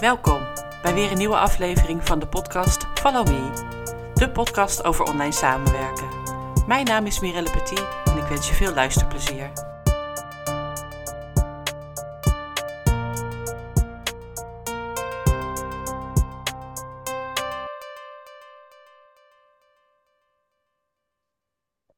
[0.00, 0.46] Welkom
[0.82, 6.08] bij weer een nieuwe aflevering van de podcast Follow Me, de podcast over online samenwerken.
[6.66, 9.52] Mijn naam is Mirelle Petit en ik wens je veel luisterplezier.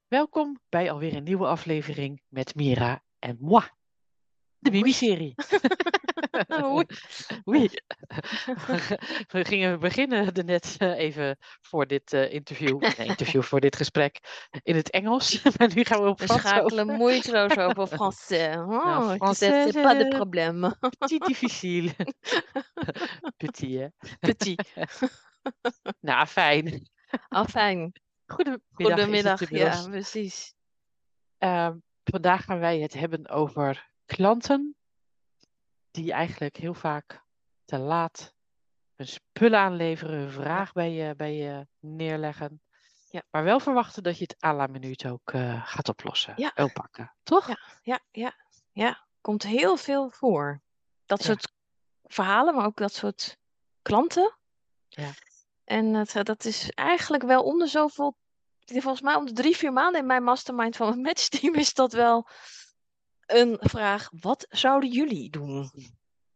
[0.09, 3.65] Welkom bij alweer een nieuwe aflevering met Mira en moi.
[4.59, 5.35] De Mimi-serie.
[6.64, 6.87] Oei.
[7.48, 7.71] Oei.
[9.33, 14.20] We gingen beginnen net eh, even voor dit eh, interview, interview voor dit gesprek
[14.62, 15.43] in het Engels.
[15.59, 16.96] Maar nu gaan we op We Frans schakelen over.
[16.96, 18.57] moeiteloos over français.
[18.57, 20.77] Oh, Nou, français, c'est pas de eh, problème.
[20.98, 21.95] Petit difficile.
[23.37, 23.87] Petit, hè?
[24.21, 24.74] Petit.
[26.01, 26.88] Nou, fijn.
[27.29, 27.93] Afijn.
[28.27, 28.66] Goedemiddag.
[28.73, 29.51] Goedemiddag.
[29.51, 30.55] Ja, precies.
[31.38, 34.77] Ehm, vandaag gaan wij het hebben over klanten
[36.02, 37.23] die eigenlijk heel vaak
[37.65, 38.34] te laat
[38.95, 42.63] hun spullen aanleveren, hun vraag bij je, bij je neerleggen.
[43.10, 43.23] Ja.
[43.30, 46.52] Maar wel verwachten dat je het à la minuut ook eh, gaat oplossen, Ja.
[46.54, 47.15] oppakken.
[47.23, 47.49] Toch?
[47.49, 47.59] Ja.
[47.82, 48.35] Ja, ja,
[48.73, 49.07] ja.
[49.21, 50.60] Komt heel veel voor.
[51.07, 51.24] Dat Ja.
[51.26, 51.52] soort
[52.04, 53.37] verhalen, maar ook dat soort
[53.82, 54.37] klanten.
[54.88, 55.10] Ja.
[55.65, 58.16] En het, eh, dat is eigenlijk wel om de zoveel,
[58.65, 61.93] volgens mij om de drie, vier maanden in mijn mastermind van het matchteam is dat
[61.93, 62.29] wel
[63.29, 64.09] een vraag.
[64.21, 65.71] Wat zouden jullie doen?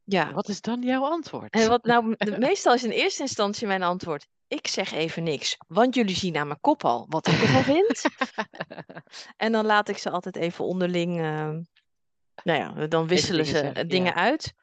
[0.05, 0.33] Ja.
[0.33, 1.53] Wat is dan jouw antwoord?
[1.53, 4.27] En wat nou, de, meestal is in eerste instantie mijn antwoord.
[4.49, 8.03] Ik zeg even niks, want jullie zien aan mijn kop al wat ik ervan vind.
[9.37, 11.51] En dan laat ik ze altijd even onderling, eh,
[12.45, 14.15] nou ja, dan wisselen ze zeggen, eh, dingen ja.
[14.15, 14.55] uit.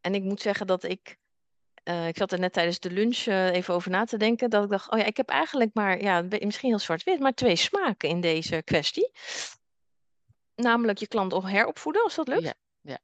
[0.00, 1.16] En ik moet zeggen dat ik,
[1.82, 4.64] eh, ik zat er net tijdens de lunch eh, even over na te denken, dat
[4.64, 8.08] ik dacht, oh ja, ik heb eigenlijk maar, ja, misschien heel zwart-wit, maar twee smaken
[8.08, 9.10] in deze kwestie.
[10.62, 12.42] Namelijk je klant of heropvoeden, als dat lukt.
[12.42, 12.98] Ja, ja.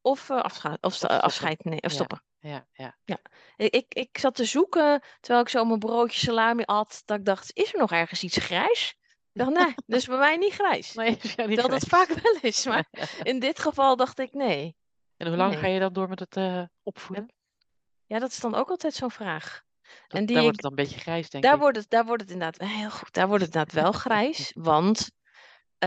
[0.00, 1.96] Of, eh, afscha- of, afscheid nemen, of Ja.
[1.96, 2.22] stoppen.
[2.38, 2.96] ja, ja.
[3.56, 7.02] Ik, ik, ik zat te zoeken terwijl ik zo mijn broodje salami at.
[7.04, 8.94] Dat ik dacht, is er nog ergens iets grijs?
[9.32, 10.94] Ik dacht, nee, dus bij mij niet grijs.
[10.94, 11.82] Nee, niet dat grijs.
[11.84, 12.64] vaak wel is.
[12.68, 12.86] Maar
[13.22, 14.76] in dit geval dacht ik, nee.
[15.16, 15.60] En hoe lang nee.
[15.60, 17.32] ga je dan door met het eh, opvoeden?
[18.06, 19.62] Ja, dat is dan ook altijd zo'n vraag.
[19.82, 21.60] Dat- en die daar wordt ik- het dan een beetje grijs, denk Daar ik.
[21.60, 23.12] wordt, het, daar wordt het inderdaad heel goed.
[23.12, 24.52] Daar wordt het inderdaad wel grijs.
[24.72, 25.10] Want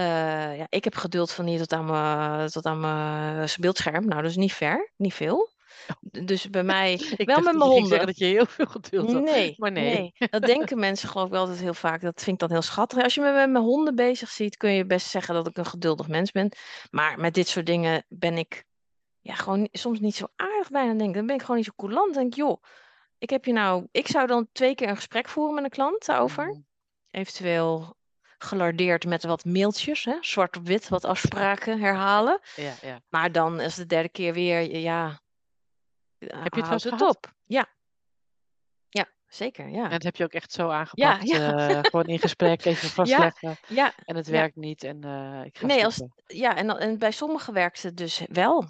[0.02, 4.06] ja, ik heb geduld van hier tot aan mijn, tot aan mijn beeldscherm.
[4.08, 4.92] Nou, dat is niet ver.
[4.96, 5.50] Niet veel.
[6.12, 7.88] D- Dus bij mij, Ik wel met mijn honden.
[7.88, 9.24] zeggen dat je heel veel geduld had.
[9.24, 10.14] Nee, Maar nee.
[10.30, 12.02] Dat denken mensen geloof ik wel altijd heel vaak.
[12.02, 13.04] Dat vind ik dan heel schattig.
[13.04, 15.66] Als je me met mijn honden bezig ziet, kun je best zeggen dat ik een
[15.66, 16.52] geduldig mens ben.
[16.92, 18.64] Maar met dit soort dingen ben ik
[19.20, 20.94] ja, gewoon soms niet zo aardig bijna.
[20.94, 21.14] Denk.
[21.16, 22.14] Dan ben ik gewoon niet zo coulant.
[22.14, 22.62] Dan denk ik, joh,
[23.18, 23.88] ik heb je nou...
[23.92, 26.48] Ik zou dan twee keer een gesprek voeren met een klant daarover.
[26.48, 26.60] Mhm.
[27.12, 27.96] Eventueel
[28.38, 30.18] gelardeerd met wat mailtjes, hè?
[30.22, 32.40] zwart op wit, wat afspraken herhalen.
[32.56, 33.02] Ja, ja.
[33.10, 35.20] Maar dan is de derde keer weer, ja...
[36.18, 37.16] Heb je het wel houdt eens het gehad?
[37.16, 37.34] op.
[37.46, 37.68] Ja.
[38.90, 39.84] Ja, zeker, ja.
[39.84, 41.28] En dat heb je ook echt zo aangepakt.
[41.28, 41.70] ja.
[41.70, 43.58] eh, gewoon in gesprek even vastleggen.
[43.68, 44.84] Ja, En het werkt niet.
[44.84, 48.22] En eh, ik ga Nee, als, ja en, dan- en bij sommigen werkt het dus
[48.28, 48.66] wel.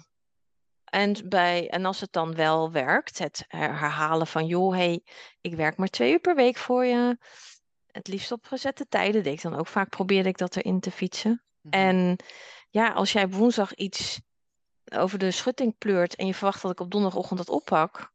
[0.84, 5.02] En, bij, en als het dan wel werkt, het her- herhalen van, joh, hey,
[5.40, 7.18] ik werk maar twee uur per week voor je.
[7.90, 10.90] Het liefst op gezette tijden, deed ik dan ook vaak, probeerde ik dat erin te
[10.90, 11.42] fietsen.
[11.60, 11.74] Mhm.
[11.74, 12.16] En
[12.70, 14.20] ja, als jij op woensdag iets
[14.94, 18.12] over de schutting pleurt en je verwacht dat ik op donderdagochtend dat oppak,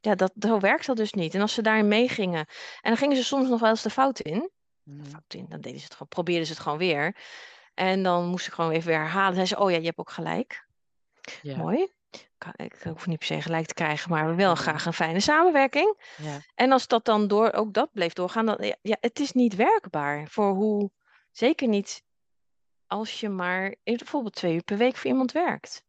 [0.00, 1.34] ja, dat, zo werkt dat dus niet.
[1.34, 2.46] En als ze daarin meegingen,
[2.80, 4.50] en dan gingen ze soms nog wel eens de fout in,
[4.82, 5.04] Mhm.
[5.04, 5.46] fout in.
[5.48, 7.16] Dan deden ze het gewoon, probeerden ze het gewoon weer.
[7.74, 9.34] En dan moest ik gewoon even weer herhalen.
[9.34, 10.66] Zei ze, oh ja, je hebt ook gelijk.
[11.42, 11.92] Ja, Mooi.
[12.56, 14.62] Ik hoef niet per se gelijk te krijgen, maar wel Nee.
[14.62, 16.00] graag een fijne samenwerking.
[16.16, 16.40] ja.
[16.54, 20.28] En als dat dan door, ook dat bleef doorgaan, dan, ja, het is niet werkbaar
[20.28, 20.90] voor hoe,
[21.30, 22.02] zeker niet
[22.86, 25.84] als je maar bijvoorbeeld twee uur per week voor iemand werkt.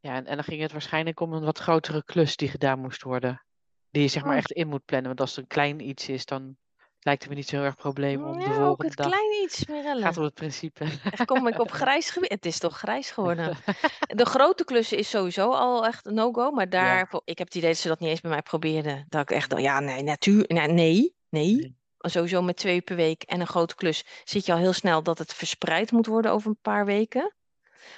[0.00, 3.02] ja en, en dan ging het waarschijnlijk om een wat grotere klus die gedaan moest
[3.02, 3.44] worden.
[3.90, 4.38] Die je zeg maar Oh.
[4.38, 5.08] echt in moet plannen.
[5.08, 6.56] Want als het een klein iets is, dan
[7.04, 9.06] lijkt me niet zo heel erg probleem om de Ja, ook volgende het dag.
[9.06, 10.02] klein iets, Mirelle.
[10.02, 10.84] Gaat om het principe.
[11.10, 12.30] Echt kom ik op grijs gebied.
[12.30, 13.56] Het is toch grijs geworden.
[14.06, 16.50] De grote klussen is sowieso al echt no-go.
[16.50, 19.06] Maar daar, ik heb het idee dat ze dat niet eens bij mij probeerden.
[19.08, 20.52] Dat ik echt dacht, ja, nee, natuurlijk.
[20.52, 21.56] Nee, nee, nee.
[21.56, 21.76] Nee.
[21.98, 25.02] Sowieso met twee uur per week en een grote klus zit je al heel snel
[25.02, 27.34] dat het verspreid moet worden over een paar weken.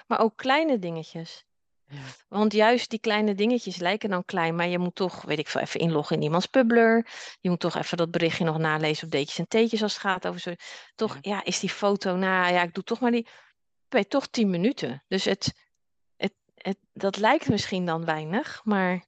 [0.06, 1.44] Maar ook kleine dingetjes.
[1.88, 1.98] Ja.
[2.28, 5.60] Want juist die kleine dingetjes lijken dan klein, maar je moet toch, weet ik veel,
[5.60, 7.06] even inloggen in iemands Publer.
[7.40, 10.26] Je moet toch even dat berichtje nog nalezen op deetjes en teetjes als het gaat
[10.26, 10.52] over zo.
[10.94, 11.44] Toch, Ja.
[11.44, 13.26] is die foto, nou ja, ik doe toch maar die,
[13.88, 15.04] weet toch tien minuten.
[15.08, 15.52] Dus het,
[16.16, 19.04] het, het, dat lijkt misschien dan weinig, maar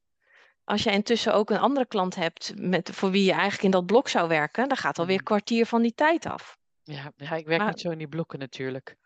[0.65, 3.87] als je intussen ook een andere klant hebt met, voor wie je eigenlijk in dat
[3.87, 6.57] blok zou werken, dan gaat alweer een kwartier van die tijd af.
[6.83, 8.97] Ja, ja, ik werk Maar- niet zo in die blokken natuurlijk.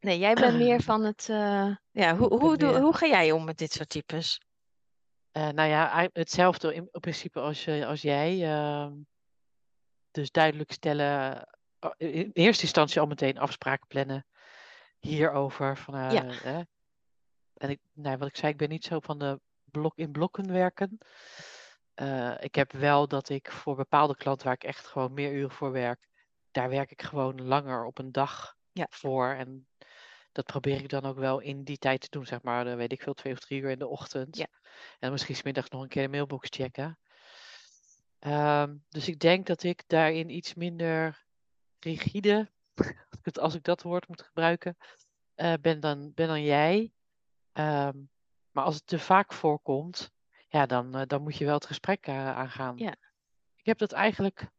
[0.00, 3.32] Nee, jij bent meer van het, eh, ja, hoe, hoe, doe, meer- hoe ga jij
[3.32, 4.40] om met dit soort types?
[5.32, 8.42] Eh, nou ja, hetzelfde in, in principe als, eh, als jij.
[8.44, 8.92] ehm,
[10.10, 11.48] dus duidelijk stellen.
[11.80, 14.26] oh, In eerste instantie al meteen afspraken plannen
[14.98, 15.76] hierover.
[15.76, 16.24] Van, eh, Ja.
[16.24, 16.60] hè.
[17.56, 20.52] En ik, nou, wat ik zei, ik ben niet zo van de blok in blokken
[20.52, 20.98] werken.
[21.94, 25.50] Eh, ik heb wel dat ik voor bepaalde klanten waar ik echt gewoon meer uren
[25.50, 26.08] voor werk,
[26.50, 28.86] daar werk ik gewoon langer op een dag Ja.
[28.90, 29.28] voor.
[29.28, 29.66] En
[30.36, 32.92] dat probeer ik dan ook wel in die tijd te doen, zeg maar, dan weet
[32.92, 34.36] ik veel, twee of drie uur in de ochtend.
[34.36, 34.46] Ja.
[34.98, 36.98] En misschien 's middags nog een keer de mailbox checken.
[38.18, 41.24] Ehm, dus ik denk dat ik daarin iets minder
[41.78, 42.50] rigide,
[43.10, 44.76] als ik het- als ik dat woord moet gebruiken,
[45.34, 46.92] eh, ben, dan, ben dan jij.
[47.52, 47.98] Ehm,
[48.50, 50.10] maar als het te vaak voorkomt,
[50.48, 52.76] ja, dan, eh, dan moet je wel het gesprek eh, aangaan.
[52.78, 52.94] Ja.
[53.56, 54.50] Ik heb dat eigenlijk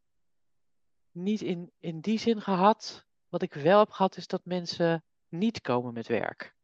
[1.12, 3.06] niet in, in die zin gehad.
[3.30, 6.56] Wat ik wel heb gehad, is dat mensen niet komen met werk.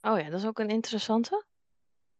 [0.00, 1.44] Oh ja, dat is ook een interessante.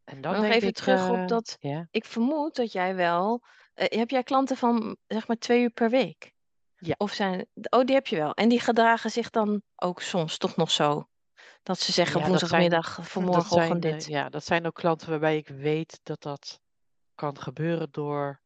[0.05, 1.57] En dan Nog denk even ik, terug eh, op dat.
[1.61, 3.43] Ja, Ik vermoed dat jij wel.
[3.75, 6.33] eh, heb jij klanten van zeg maar twee uur per week?
[6.77, 6.95] Ja.
[6.99, 7.47] Of zijn.
[7.71, 8.33] Oh, die heb je wel.
[8.35, 11.09] En die gedragen zich dan ook soms toch nog zo.
[11.63, 14.09] Dat ze zeggen Ja, dat woensdagmiddag voor dat morgenochtend zijn, eh, dit.
[14.09, 16.61] ja, dat zijn ook klanten waarbij ik weet dat dat
[17.15, 18.41] kan gebeuren door,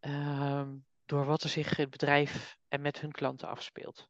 [0.00, 0.76] ehm,
[1.06, 4.08] door wat er zich in het bedrijf en met hun klanten afspeelt.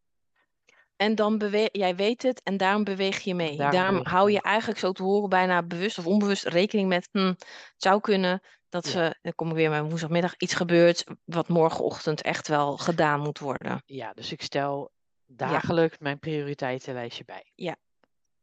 [1.01, 3.57] En dan beweeg jij weet het en daarom beweeg je mee.
[3.57, 7.09] daarom hou je eigenlijk zo te horen bijna bewust of onbewust rekening met.
[7.13, 8.91] Hm, het zou kunnen dat Ja.
[8.91, 9.19] ze.
[9.23, 11.05] Dan kom ik weer met woensdagmiddag iets gebeurt.
[11.25, 13.83] wat morgenochtend echt wel gedaan moet worden.
[13.87, 14.91] Ja, dus ik stel
[15.27, 17.53] dagelijks mijn prioriteitenlijstje bij.
[17.55, 17.77] Ja.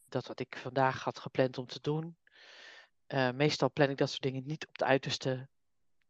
[0.09, 2.17] Dat wat ik vandaag had gepland om te doen.
[3.07, 5.47] Eh, meestal plan ik dat soort dingen niet op de uiterste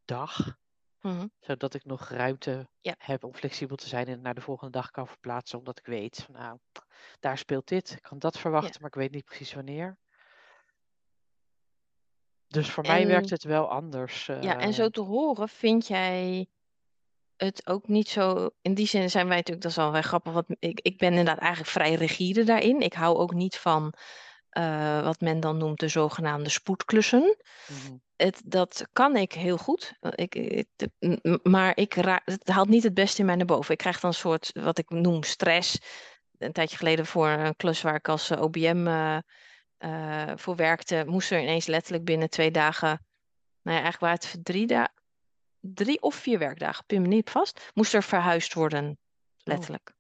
[0.06, 0.58] dag.
[1.08, 1.28] Mhm.
[1.40, 2.96] Zodat ik nog ruimte Ja.
[2.98, 5.58] heb om flexibel te zijn en het naar de volgende dag kan verplaatsen.
[5.58, 6.58] Omdat ik weet, van, nou,
[7.20, 7.92] daar speelt dit.
[7.92, 9.98] Ik kan dat verwachten, maar ik weet niet precies wanneer.
[12.48, 14.26] Dus voor mij werkt En- het wel anders.
[14.26, 16.48] Ja, en eh, zo te horen vind jij
[17.36, 18.50] het ook niet zo.
[18.62, 20.34] In die zin zijn wij natuurlijk, dat is wel grappig.
[20.34, 22.80] Want ik, ik ben inderdaad eigenlijk vrij rigide daarin.
[22.82, 23.94] Ik hou ook niet van
[24.50, 27.38] eh, wat men dan noemt de zogenaamde spoedklussen.
[27.68, 27.96] mhm.
[28.18, 29.94] Het, dat kan ik heel goed.
[30.00, 30.66] Eh, Ik,
[31.44, 33.72] maar ik het haalt niet het beste in mij naar boven.
[33.72, 35.78] Ik krijg dan een soort, wat ik noem, stress.
[36.38, 38.88] Een tijdje geleden voor een klus waar ik als eh, OBM
[39.78, 43.06] eh, voor werkte, moest er ineens letterlijk binnen twee dagen,
[43.62, 44.94] nou ja, eigenlijk waren het drie, da
[45.60, 48.98] drie of vier werkdagen, pin me niet vast, moest er verhuisd worden,
[49.44, 49.94] letterlijk.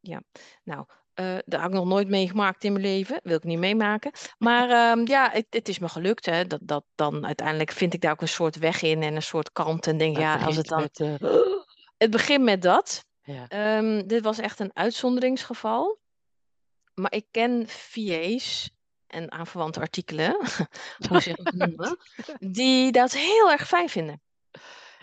[0.00, 0.22] Ja,
[0.64, 0.86] nou,
[1.18, 4.10] eh daar heb ik nog nooit meegemaakt in mijn leven, wil ik niet meemaken.
[4.38, 6.44] Maar ehm, ja, het, het is me gelukt, hè.
[6.46, 9.52] Dat, dat, dan uiteindelijk vind ik daar ook een soort weg in en een soort
[9.52, 10.80] kant en denk, ja, als het dan...
[10.80, 11.14] met, eh,
[11.98, 13.04] Het begint met dat.
[13.22, 13.48] ja.
[13.48, 15.98] Ehm, dit was echt een uitzonderingsgeval.
[16.94, 18.70] Maar ik ken VA's
[19.06, 20.36] en aanverwante artikelen,
[21.08, 21.98] hoe ze het noemen,
[22.38, 24.22] die dat heel erg fijn vinden.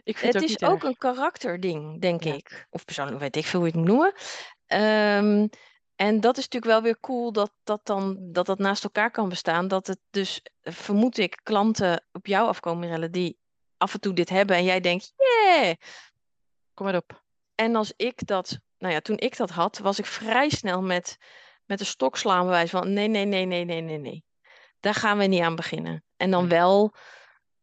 [0.04, 0.84] Ik vind Het ook is ook erg.
[0.84, 2.34] een karakterding, denk Ja.
[2.34, 2.68] ik.
[2.70, 4.14] Of persoonlijk weet ik veel hoe je het moet noemen.
[4.66, 5.48] Ehm,
[5.96, 9.30] en dat is natuurlijk wel weer cool dat dat dan dat dat naast elkaar kan
[9.30, 9.68] bestaan.
[9.68, 13.38] Dat het dus, vermoed ik, klanten op jou afkomen, Mirelle, die
[13.78, 15.74] af en toe dit hebben en jij denkt, yeah,
[16.74, 17.24] Kom maar op.
[17.56, 21.18] en als ik dat, nou ja, toen ik dat had, was ik vrij snel met,
[21.66, 24.24] met de stok slaan bewijs van nee, nee, nee, nee, nee, nee, nee.
[24.80, 26.04] Daar gaan we niet aan beginnen.
[26.18, 26.50] En dan Nee.
[26.60, 26.94] wel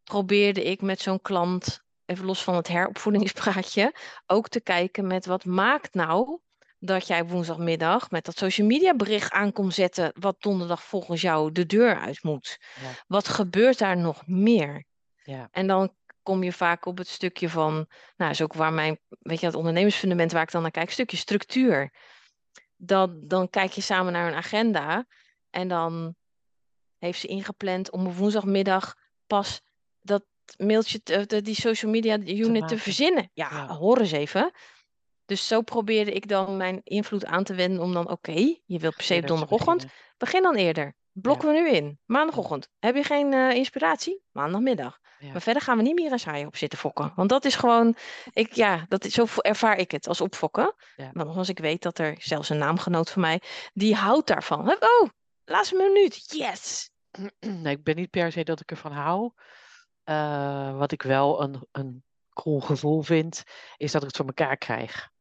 [0.05, 3.95] probeerde ik met zo'n klant, even los van het heropvoedingspraatje,
[4.27, 6.41] ook te kijken met wat maakt nou
[6.85, 11.53] dat jij woensdagmiddag met dat social media bericht aan komt zetten wat donderdag volgens jou
[11.53, 12.59] de deur uit moet.
[12.81, 12.89] Ja.
[13.07, 14.85] Wat gebeurt daar nog meer?
[15.23, 15.49] Ja.
[15.51, 17.87] En dan kom je vaak op het stukje van,
[18.17, 21.17] nou, is ook waar mijn, weet je, het ondernemersfundament waar ik dan naar kijk, stukje
[21.17, 21.93] structuur.
[22.77, 25.07] Dan, dan kijk je samen naar een agenda
[25.51, 26.15] en dan
[26.99, 28.95] heeft ze ingepland om op woensdagmiddag
[29.27, 29.61] pas
[30.01, 30.25] dat
[30.57, 33.31] mailtje, te- die social media unit te, verzinnen.
[33.35, 33.67] Ja, Ja.
[33.67, 34.53] hoor eens even.
[35.33, 38.97] Dus zo probeerde ik dan mijn invloed aan te wenden om dan, oké, je wilt
[38.97, 39.87] per se op donderdagochtend,
[40.17, 40.95] begin dan eerder.
[41.13, 41.99] Blokken we nu in.
[42.05, 42.69] Maandagochtend.
[42.79, 44.23] Heb je geen eh, inspiratie?
[44.31, 44.99] Maandagmiddag.
[45.19, 45.33] Ja.
[45.33, 47.13] Maar verder gaan we niet meer een saai op zitten fokken.
[47.17, 47.97] Want dat is gewoon,
[48.33, 50.75] ik, ja, dat is, zo ervaar ik het als opfokken.
[50.97, 51.11] Ja.
[51.13, 53.41] Maar nogmaals, ik weet dat er zelfs een naamgenoot van mij,
[53.73, 54.71] die houdt daarvan.
[54.71, 55.09] Oh,
[55.45, 56.25] laatste minuut.
[56.27, 56.91] Yes.
[57.63, 59.33] Nee, ik ben niet per se dat ik ervan hou.
[60.05, 63.43] Eh, wat ik wel een, een cool gevoel vind,
[63.77, 65.12] is dat ik het voor elkaar krijg.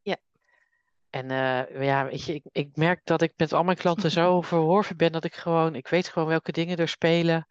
[1.12, 4.42] En eh, ja, weet je, ik, ik merk dat ik met al mijn klanten zo
[4.52, 7.48] verworven ben dat ik gewoon, ik weet gewoon welke dingen er spelen.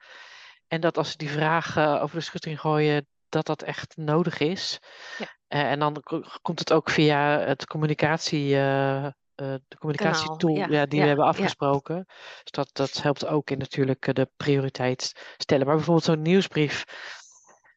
[0.69, 4.79] En dat als ze die vragen over de schutting gooien, dat dat echt nodig is.
[5.19, 5.26] Ja.
[5.49, 10.87] Eh, en dan ko- komt het ook via het communicatiekanaal eh, de communicatietool ja, ja,
[10.87, 12.05] die ja, we hebben afgesproken.
[12.43, 15.67] Dus dat, dat helpt ook in natuurlijk eh, de prioriteit stellen.
[15.67, 16.85] Maar bijvoorbeeld zo'n nieuwsbrief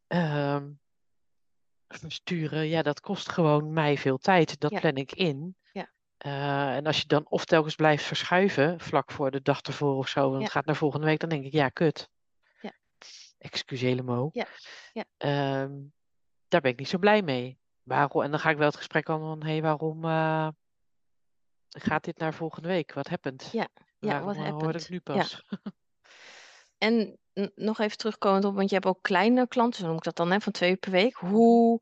[0.07, 0.69] ehm,
[1.97, 4.59] versturen, ja, dat kost gewoon mij veel tijd.
[4.59, 4.79] Dat Ja.
[4.79, 5.55] plan ik in.
[5.71, 5.89] Ja.
[6.17, 10.07] Eh, en als je dan of telkens blijft verschuiven, vlak voor de dag ervoor of
[10.07, 10.43] zo, en Ja.
[10.43, 12.09] het gaat naar volgende week, dan denk ik, ja, kut.
[12.61, 12.71] Ja.
[13.37, 14.33] Excusez le mot.
[14.33, 14.47] Ja,
[14.93, 15.03] ja.
[15.17, 15.71] Ehm,
[16.47, 17.59] daar ben ik niet zo blij mee.
[17.83, 20.47] Waarom, en dan ga ik wel het gesprek aan van, hé, hey, waarom eh,
[21.69, 22.93] gaat dit naar volgende week?
[22.93, 23.49] Wat happened?
[23.51, 23.67] Ja,
[23.99, 24.83] ja, wat eh, happened?
[24.83, 25.43] ik nu pas?
[26.77, 30.03] En n- nog even terugkomend op, want je hebt ook kleine klanten, zo noem ik
[30.03, 31.15] dat dan, hè, van twee uur per week.
[31.15, 31.81] Hoe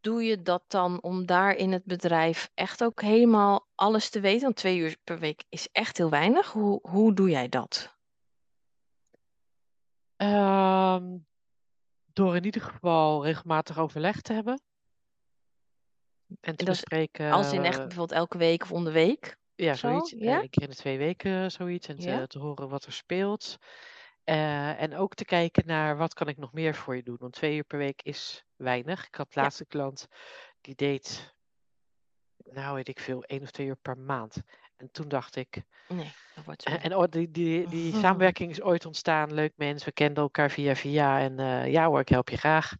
[0.00, 4.42] doe je dat dan om daar in het bedrijf echt ook helemaal alles te weten?
[4.42, 6.52] Want twee uur per week is echt heel weinig.
[6.52, 7.96] Hoe, hoe doe jij dat?
[10.16, 11.18] Ehm,
[12.12, 14.62] door in ieder geval regelmatig overleg te hebben.
[16.40, 17.30] En te dat is bespreken.
[17.30, 19.37] Als in echt eh, bijvoorbeeld elke week of om de week?
[19.58, 20.12] Ja, Zo, zoiets.
[20.14, 20.42] Eh, ja?
[20.42, 21.88] Een keer in de twee weken zoiets.
[21.88, 22.26] En te, Ja?
[22.26, 23.56] te horen wat er speelt.
[24.24, 27.16] Eh, en ook te kijken naar wat kan ik nog meer voor je doen.
[27.20, 29.06] Want twee uur per week is weinig.
[29.06, 29.42] Ik had de Ja.
[29.42, 30.06] laatste klant
[30.60, 31.34] die deed,
[32.44, 34.42] nou weet ik veel, één of twee uur per maand.
[34.76, 36.70] En toen dacht ik, Nee, dat wordt zo.
[36.70, 39.34] en, ooit die, die, die samenwerking is ooit ontstaan.
[39.34, 41.20] Leuk mens, we kenden elkaar via via.
[41.20, 42.72] En eh, ja hoor, ik help je graag.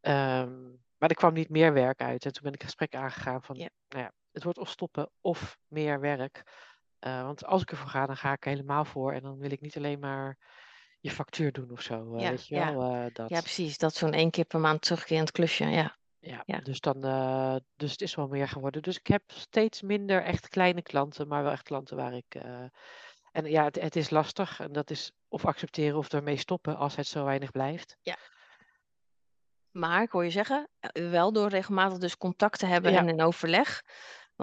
[0.00, 0.60] Ehm,
[0.98, 2.24] maar er kwam niet meer werk uit.
[2.24, 3.68] En toen ben ik gesprek aangegaan van, Ja.
[3.88, 6.42] nou ja, het wordt of stoppen of meer werk.
[6.98, 9.12] Eh, want als ik ervoor ga, dan ga ik er helemaal voor.
[9.12, 10.38] En dan wil ik niet alleen maar
[11.00, 12.14] je factuur doen of zo.
[12.14, 12.74] eh, Ja, weet je ja.
[12.74, 12.94] wel?
[12.94, 13.28] eh, dat.
[13.28, 13.78] Ja, precies.
[13.78, 15.64] Dat zo'n één keer per maand terugkerend klusje.
[15.64, 15.96] Ja.
[16.18, 16.58] Ja, Ja.
[16.58, 17.00] Dus, dan,
[17.76, 18.82] dus het is wel meer geworden.
[18.82, 22.34] Dus ik heb steeds minder echt kleine klanten, maar wel echt klanten waar ik.
[23.32, 24.60] en ja, het, het is lastig.
[24.60, 27.96] En dat is of accepteren of ermee stoppen als het zo weinig blijft.
[29.70, 32.98] Maar ik hoor je zeggen, wel door regelmatig dus contact te hebben Ja.
[32.98, 33.82] en in overleg.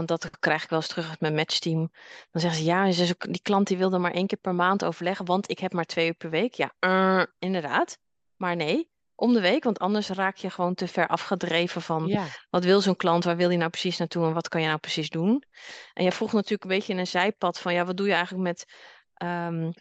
[0.05, 1.91] Want dat krijg ik wel eens terug uit mijn matchteam.
[2.31, 5.49] Dan zeggen ze, ja, die klant die wilde maar één keer per maand overleggen, want
[5.49, 6.53] ik heb maar twee uur per week.
[6.53, 7.97] Ja, eh, inderdaad.
[8.35, 12.25] Maar nee, om de week, want anders raak je gewoon te ver afgedreven van Ja,
[12.49, 14.79] wat wil zo'n klant, waar wil hij nou precies naartoe en wat kan je nou
[14.79, 15.43] precies doen?
[15.93, 18.43] En jij vroeg natuurlijk een beetje in een zijpad van, ja, wat doe je eigenlijk
[18.43, 18.65] met,
[19.13, 19.71] ehm,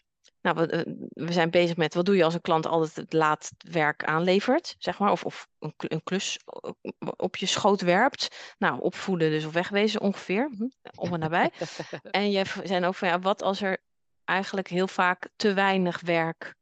[0.41, 3.13] nou, we, eh, we zijn bezig met, wat doe je als een klant altijd het
[3.13, 6.73] laat werk aanlevert, zeg maar, of, of een, een klus o-
[7.17, 8.55] op je schoot werpt.
[8.59, 11.51] Nou, opvoeden dus of wegwezen ongeveer, hm, om en nabij.
[12.11, 13.79] En v- zijn ook van, ja, wat als er
[14.25, 16.55] eigenlijk heel vaak te weinig werk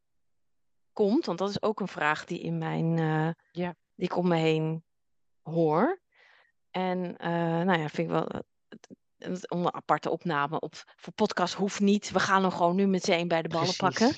[0.92, 1.26] komt?
[1.26, 3.74] Want dat is ook een vraag die in mijn, eh, Ja.
[3.94, 4.84] die ik om me heen
[5.42, 6.00] hoor.
[6.70, 7.30] En eh,
[7.60, 8.28] nou ja, vind ik wel.
[9.18, 12.10] Een aparte opname op, voor podcast hoeft niet.
[12.10, 14.12] We gaan hem gewoon nu meteen bij de ballen pakken.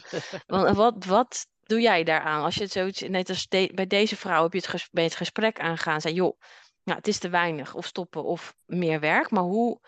[0.47, 2.43] Want wat, wat doe jij daaraan?
[2.45, 5.05] Als je het zoiets, net als de- bij deze vrouw heb je het, ges, bij
[5.05, 6.01] het gesprek aangaan.
[6.01, 6.41] Zei, joh,
[6.85, 7.75] nou, het is te weinig.
[7.75, 9.31] Of stoppen of meer werk.
[9.31, 9.81] Maar hoe,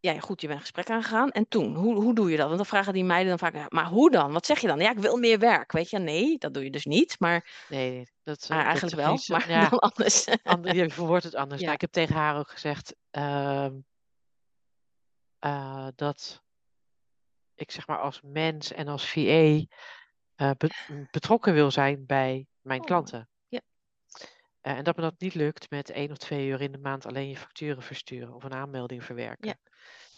[0.00, 1.30] ja, goed, je bent een gesprek aangegaan.
[1.30, 2.44] En toen, hoe, hoe doe je dat?
[2.46, 4.32] Want dan vragen die meiden dan vaak, maar hoe dan?
[4.32, 4.78] Wat zeg je dan?
[4.80, 5.72] Ja, ik wil meer werk.
[5.72, 7.16] Weet je, nee, dat doe je dus niet.
[7.18, 9.18] Maar, Nee, dat, maar dat eigenlijk wel.
[9.26, 10.26] Maar ja, dan anders.
[10.42, 11.58] ander, je verwoordt het anders.
[11.60, 11.64] Ja.
[11.64, 13.74] Nou, ik heb tegen haar ook gezegd ehm,
[15.38, 16.42] eh, dat
[17.54, 19.20] ik zeg maar als mens en als VA
[20.34, 23.28] eh, be- betrokken wil zijn bij mijn Oh, klanten.
[23.48, 23.60] ja.
[24.60, 27.06] Eh, en dat me dat niet lukt met één of twee uur in de maand
[27.06, 29.58] alleen je facturen versturen of een aanmelding verwerken.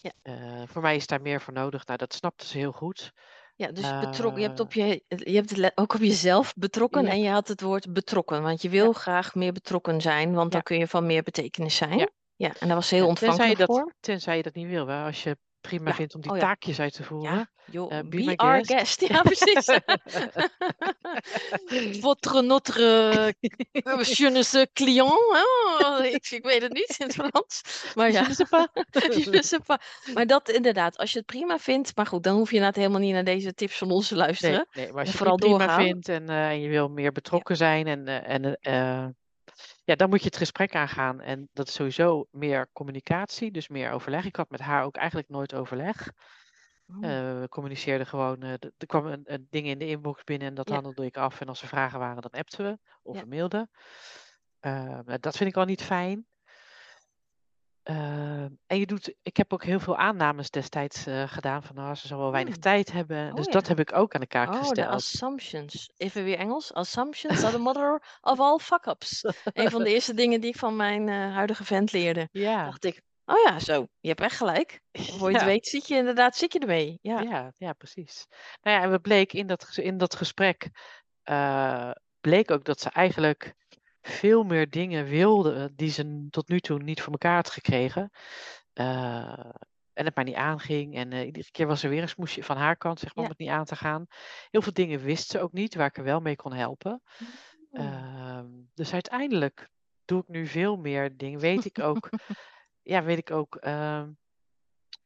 [0.01, 0.13] Ja.
[0.23, 1.87] Eh, voor mij is daar meer voor nodig.
[1.87, 3.13] Nou, dat snapte ze heel goed.
[3.57, 7.11] Ja, dus betrokken, je hebt, op je, je hebt het ook op jezelf betrokken Ja.
[7.11, 8.43] en je had het woord betrokken.
[8.43, 10.67] Want je wil graag meer betrokken zijn, want dan Ja.
[10.67, 12.11] kun je van meer betekenis zijn.
[12.37, 12.53] Ja.
[12.59, 13.95] En daar was ze heel Ja, tenzij, je ontvankelijk dat, voor.
[14.01, 14.87] tensij je dat niet wil.
[14.87, 15.05] Hè?
[15.05, 15.95] Als je prima Ja.
[15.95, 16.43] vindt om die Oh ja.
[16.43, 17.33] taakjes uit te voeren.
[17.33, 17.51] Ja,
[17.89, 18.99] Eh, be our guest.
[18.99, 19.09] guest.
[19.09, 19.67] Ja, precies.
[22.01, 23.35] Votre, notre,
[23.71, 25.13] je ne sais client.
[25.79, 26.05] hè?
[26.05, 27.63] Ik, ik weet het niet in het Frans.
[27.95, 28.27] Maar ja.
[30.15, 31.97] Maar dat inderdaad, als je het prima vindt.
[31.97, 34.67] Maar goed, dan hoef je inderdaad helemaal niet naar deze tips van ons te luisteren.
[34.73, 35.83] nee, maar als je het prima doorgaan.
[35.83, 38.59] vindt en, eh, en je wil meer betrokken zijn, en, eh, en,
[39.85, 41.21] ja, dan moet je het gesprek aangaan.
[41.21, 44.25] En dat is sowieso meer communicatie, dus meer overleg.
[44.25, 46.13] Ik had met haar ook eigenlijk nooit overleg.
[46.87, 46.97] Oh.
[47.05, 50.55] Eh, we communiceerden gewoon, eh, er kwam een, een ding in de inbox binnen en
[50.55, 50.75] dat Ja.
[50.75, 51.41] handelde ik af.
[51.41, 53.23] En als er vragen waren, dan appten we of Ja.
[53.23, 53.71] we mailden.
[54.61, 54.73] Eh,
[55.05, 56.27] nou, dat vind ik al niet fijn.
[57.83, 61.95] Eh, en je doet, ik heb ook heel veel aannames destijds eh, gedaan van nou,
[61.95, 62.63] ze zal wel weinig Hmm.
[62.63, 63.29] tijd hebben.
[63.29, 63.53] Oh dus ja.
[63.53, 64.89] dat heb ik ook aan de kaak Oh, de gesteld.
[64.89, 65.93] assumptions.
[65.97, 66.73] Even weer Engels.
[66.73, 69.25] Assumptions are the mother of all fuck-ups.
[69.45, 72.29] Een van de eerste dingen die ik van mijn eh, huidige vent leerde.
[72.33, 74.81] Ja, Dacht ik, oh ja, zo, je hebt echt gelijk.
[75.19, 76.99] Voor je het weet zit je inderdaad zit je ermee.
[77.01, 77.21] Ja.
[77.21, 78.27] ja, ja, precies.
[78.61, 80.71] Nou ja, en we bleek in dat, in dat gesprek,
[81.23, 83.55] eh, bleek ook dat ze eigenlijk
[84.03, 88.11] veel meer dingen wilde die ze tot nu toe niet voor elkaar had gekregen.
[88.75, 89.51] Uh,
[89.93, 90.95] en het maar niet aanging.
[90.95, 93.31] En uh, iedere keer was er weer een smoesje van haar kant, zeg maar, Ja.
[93.31, 94.07] om het niet aan te gaan.
[94.51, 97.03] Heel veel dingen wist ze ook niet, waar ik er wel mee kon helpen.
[97.71, 97.85] Oh.
[97.85, 99.69] Ehm, dus uiteindelijk
[100.05, 101.39] doe ik nu veel meer dingen.
[101.41, 102.09] Weet ik ook,
[102.93, 104.11] ja, weet ik ook ehm,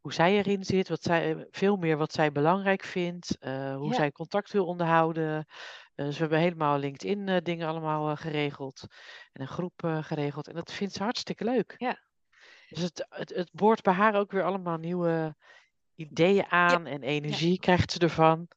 [0.00, 3.94] hoe zij erin zit, wat zij, veel meer wat zij belangrijk vindt, eh, hoe Ja.
[3.94, 5.46] zij contact wil onderhouden.
[5.96, 8.86] Eh, dus we hebben helemaal LinkedIn eh, dingen allemaal eh, geregeld
[9.32, 10.48] en een groep eh, geregeld.
[10.48, 11.74] En dat vindt ze hartstikke leuk.
[11.78, 11.98] Ja.
[12.68, 15.36] Dus het, het, het boort bij haar ook weer allemaal nieuwe
[15.94, 18.48] ideeën aan en energie krijgt ze ervan.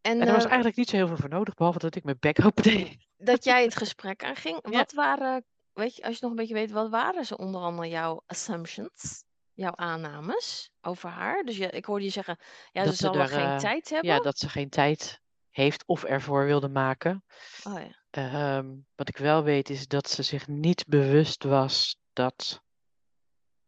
[0.00, 2.04] En, En er was eh, eigenlijk niet zo heel veel voor nodig, behalve dat ik
[2.04, 2.96] mijn bek open deed.
[3.16, 4.58] dat jij het gesprek aanging.
[4.62, 4.70] Ja.
[4.70, 7.88] Wat waren, weet je, als je nog een beetje weet, wat waren ze onder andere
[7.88, 9.24] jouw assumptions?
[9.54, 11.42] Jouw aannames over haar?
[11.42, 12.38] Dus je, ik hoorde je zeggen,
[12.72, 14.10] ja, Dat ze zal wel er, geen eh, tijd hebben.
[14.10, 15.20] Ja, dat ze geen tijd
[15.52, 17.24] heeft of ervoor wilde maken.
[17.64, 18.00] Oh ja.
[18.10, 22.62] Ehm, wat ik wel weet is dat ze zich niet bewust was dat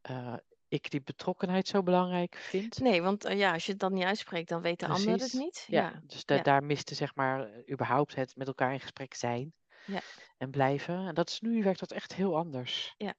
[0.00, 0.34] eh,
[0.68, 2.78] ik die betrokkenheid zo belangrijk vind.
[2.78, 5.32] Nee, want eh, ja, als je het dan niet uitspreekt, dan weet de ander het
[5.32, 5.64] niet.
[5.68, 6.00] Ja, Ja.
[6.06, 6.42] dus da- ja.
[6.42, 9.54] daar miste zeg maar überhaupt het met elkaar in gesprek zijn
[9.86, 10.00] Ja.
[10.38, 11.06] en blijven.
[11.06, 12.94] En dat is nu werkt dat echt heel anders.
[12.96, 13.14] Ja.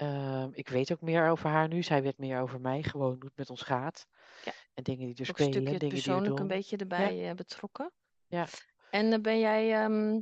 [0.00, 1.82] Ehm, ik weet ook meer over haar nu.
[1.82, 4.06] Zij weet meer over mij, gewoon hoe het met ons gaat.
[4.44, 4.52] Ja.
[4.74, 7.34] En dingen die er Ook een spelen, stukje die we persoonlijk een beetje erbij eh,
[7.34, 7.92] betrokken.
[8.26, 8.46] Ja.
[8.90, 10.20] En eh, ben jij ehm,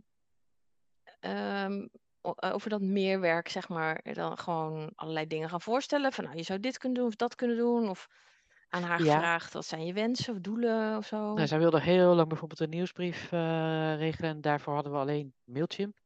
[1.21, 1.87] ehm,
[2.21, 6.13] eh, over dat meerwerk, zeg maar, dan gewoon allerlei dingen gaan voorstellen?
[6.13, 7.89] Van nou, je zou dit kunnen doen of dat kunnen doen.
[7.89, 8.09] Of
[8.69, 9.15] aan haar Ja.
[9.15, 11.35] gevraagd, wat zijn je wensen of doelen of zo?
[11.35, 15.97] Nou, zij wilde heel lang bijvoorbeeld een nieuwsbrief regelen en daarvoor hadden we alleen Mailchimp.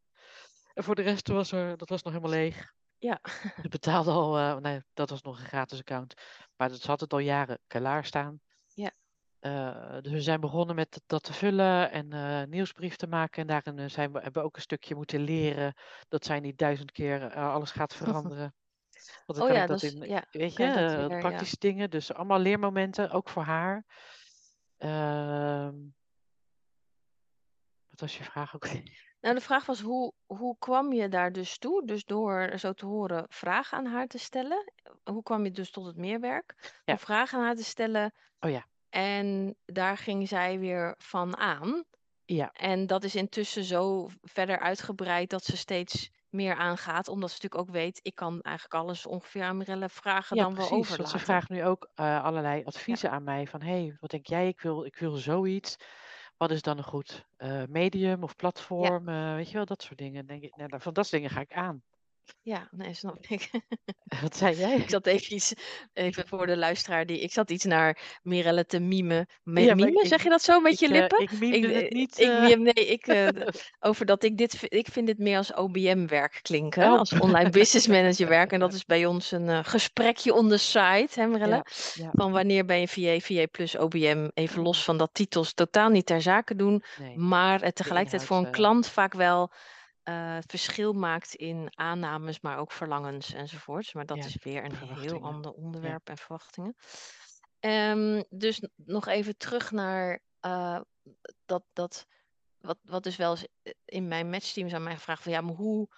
[0.74, 2.72] En voor de rest was er, dat was nog helemaal leeg.
[3.02, 3.20] Ja.
[3.62, 6.14] Ze betaalde al, eh, nee, dat was nog een gratis account,
[6.56, 8.40] maar dat had het al jaren klaarstaan.
[8.74, 8.90] Ja.
[9.38, 13.40] Eh, dus we zijn begonnen met dat- te vullen en eh, nieuwsbrief te maken.
[13.40, 15.74] En daarin zijn we, hebben we ook een stukje moeten leren
[16.08, 18.54] dat zij niet duizend keer alles gaat veranderen.
[19.26, 21.18] Want dan Oh kan ja, ik dat is- in, ja, weet je, ja.
[21.18, 21.90] praktische dingen.
[21.90, 23.84] Dus allemaal leermomenten, ook voor haar.
[24.76, 25.74] Ehm,
[27.88, 28.66] wat was je vraag ook?
[29.22, 31.86] Nou, de vraag was, hoe, hoe kwam je daar dus toe?
[31.86, 34.72] Dus door zo te horen vragen aan haar te stellen.
[35.04, 36.54] Hoe kwam je dus tot het meerwerk?
[36.62, 36.80] Ja.
[36.84, 38.14] Door vragen aan haar te stellen.
[38.40, 38.66] Oh ja.
[38.88, 41.84] En daar ging zij weer van aan.
[42.24, 47.08] Ja, En dat is intussen zo verder uitgebreid dat ze steeds meer aangaat.
[47.08, 50.54] Omdat ze natuurlijk ook weet, ik kan eigenlijk alles ongeveer aan Mirelle vragen ja dan
[50.54, 50.88] wel precies.
[50.88, 51.18] Want overlaten.
[51.18, 53.46] ze vraagt nu ook eh, allerlei adviezen aan mij.
[53.46, 54.48] Van, hé, hey, wat denk jij?
[54.48, 55.76] Ik wil, ik wil zoiets.
[56.36, 59.08] Wat is dan een goed eh, medium of platform?
[59.08, 60.26] Eh, weet je wel, dat soort dingen.
[60.26, 61.82] Denk ik, nou, van dat soort dingen ga ik aan.
[62.42, 63.50] Ja, nee, snap ik.
[64.22, 64.76] Wat zei jij?
[64.76, 65.52] Ik zat even iets,
[65.92, 69.26] even voor de luisteraar, die, ik zat iets naar Mirelle te mimen.
[69.42, 71.20] Me, Ja, mimen, ik- zeg je dat zo met je ik, eh, lippen?
[71.22, 72.18] ik mimde Ik, het eh, niet.
[72.18, 73.06] ik, eh, nee, ik,
[73.88, 76.98] over dat ik dit, ik vind dit meer als OBM-werk klinken, Oh.
[76.98, 78.52] als online business manager werk.
[78.52, 81.50] En dat is bij ons een gesprekje on the side, hè Mirelle?
[81.50, 85.54] ja, ja, Van wanneer ben je VA, VA plus OBM, even los van dat titels
[85.54, 87.16] totaal niet ter zake doen, nee.
[87.18, 89.52] maar tegelijkertijd voor een klant vaak wel
[90.02, 93.92] eh, het verschil maakt in aannames, maar ook verlangens enzovoorts.
[93.92, 96.74] Maar dat Ja, is weer een heel ander onderwerp en verwachtingen.
[97.60, 100.80] Ehm, dus nog even terug naar eh,
[101.44, 102.06] dat, dat
[102.58, 103.46] wat, wat dus wel eens
[103.84, 105.88] in mijn matchteams aan mij gevraagd van ja, maar hoe,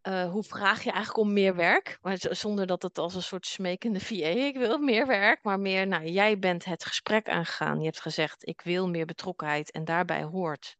[0.00, 1.98] eh, hoe vraag je eigenlijk om meer werk?
[2.00, 5.86] Maar zonder dat het als een soort smekende VA, ik wil meer werk, maar meer,
[5.86, 7.78] nou, jij bent het gesprek aangegaan.
[7.78, 10.76] Je hebt gezegd, ik wil meer betrokkenheid en daarbij hoort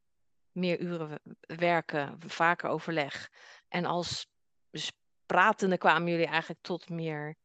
[0.53, 3.31] meer uren werken, vaker overleg.
[3.69, 4.27] En als
[4.71, 4.93] dus
[5.27, 7.37] pratende kwamen jullie eigenlijk tot meer,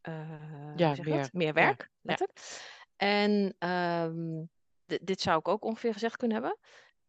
[0.00, 1.88] eh, Ja, meer- meer werk, ja.
[2.00, 2.40] letterlijk.
[2.96, 4.44] En ehm,
[4.84, 6.58] di- dit zou ik ook ongeveer gezegd kunnen hebben.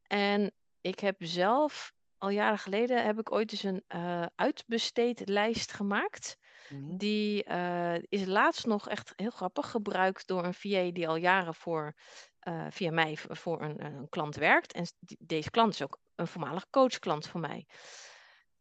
[0.07, 6.37] En ik heb zelf, al jaren geleden, heb ik ooit eens een eh uitbesteedlijst gemaakt.
[6.73, 6.97] Mhm.
[6.97, 11.55] Die eh, is laatst nog echt heel grappig gebruikt door een VA die al jaren
[11.55, 11.93] voor,
[12.39, 14.73] eh, via mij v- voor een, een klant werkt.
[14.73, 17.65] En s- die- deze klant is ook een voormalig coachklant van mij.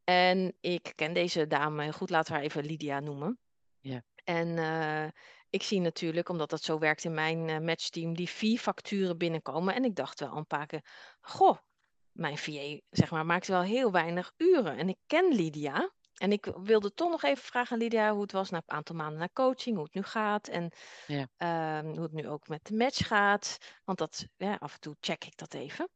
[0.05, 3.39] En ik ken deze dame heel goed, laten we haar even Lydia noemen.
[3.81, 4.03] Ja.
[4.25, 5.09] En eh,
[5.51, 9.75] ik zie natuurlijk, omdat dat zo werkt in mijn eh, matchteam, die vier facturen binnenkomen.
[9.75, 10.85] En ik dacht wel een paar keer,
[11.21, 11.59] goh,
[12.13, 14.77] mijn VA zeg maar, maakt wel heel weinig uren.
[14.77, 15.93] En ik ken Lydia.
[16.23, 18.97] En ik wilde toch nog even vragen aan Lydia hoe het was na een aantal
[18.97, 20.49] maanden na coaching, hoe het nu gaat.
[20.49, 20.73] En
[21.07, 21.29] Ja.
[21.37, 23.59] ehm, hoe het nu ook met de match gaat.
[23.85, 25.89] Want dat, ja, af en toe check ik dat even.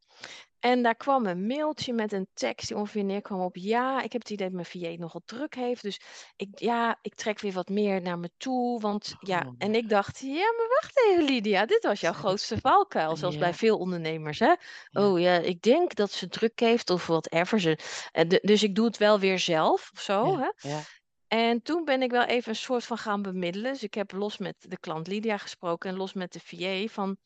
[0.66, 4.20] En daar kwam een mailtje met een tekst die ongeveer neerkwam op ja, ik heb
[4.22, 5.83] het idee dat mijn VA nogal druk heeft.
[5.83, 6.00] Dus
[6.37, 8.81] ik, ja, ik trek weer wat meer naar me toe.
[8.81, 13.16] Want ja, en ik dacht, ja, maar wacht even Lydia, dit was jouw grootste valkuil.
[13.16, 14.46] Zoals bij veel ondernemers, hè.
[14.46, 14.59] Ja.
[14.92, 17.61] Oh ja, ik denk dat ze druk heeft of whatever.
[17.61, 17.79] Ze,
[18.12, 20.68] eh, dus ik doe het wel weer zelf of zo, Ja, hè.
[20.68, 20.81] ja,
[21.26, 23.72] En toen ben ik wel even een soort van gaan bemiddelen.
[23.72, 27.16] Dus ik heb los met de klant Lydia gesproken en los met de VA van...